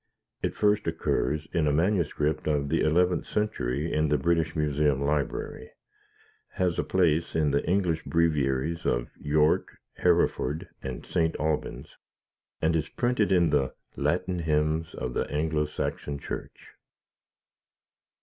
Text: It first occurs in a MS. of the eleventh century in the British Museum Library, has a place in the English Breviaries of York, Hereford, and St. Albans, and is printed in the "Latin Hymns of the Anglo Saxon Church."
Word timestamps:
It 0.41 0.55
first 0.55 0.87
occurs 0.87 1.47
in 1.53 1.67
a 1.67 1.71
MS. 1.71 2.11
of 2.17 2.69
the 2.69 2.81
eleventh 2.81 3.27
century 3.27 3.93
in 3.93 4.07
the 4.09 4.17
British 4.17 4.55
Museum 4.55 4.99
Library, 4.99 5.69
has 6.53 6.79
a 6.79 6.83
place 6.83 7.35
in 7.35 7.51
the 7.51 7.63
English 7.69 8.03
Breviaries 8.05 8.83
of 8.87 9.11
York, 9.21 9.77
Hereford, 9.97 10.69
and 10.81 11.05
St. 11.05 11.35
Albans, 11.39 11.97
and 12.63 12.75
is 12.75 12.89
printed 12.89 13.31
in 13.31 13.51
the 13.51 13.75
"Latin 13.95 14.39
Hymns 14.39 14.95
of 14.95 15.13
the 15.13 15.29
Anglo 15.29 15.65
Saxon 15.67 16.17
Church." 16.17 16.69